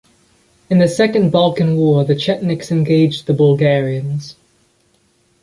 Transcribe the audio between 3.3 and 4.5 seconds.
Bulgarians.